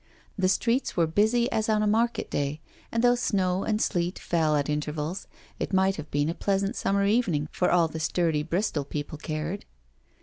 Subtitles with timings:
[0.35, 2.59] The streets were busy as on a market day,
[2.91, 5.27] and though snow and sleet fell at intervals
[5.59, 9.63] it might have been a pleasant sumider evening for all the sturdy Bristol people cared.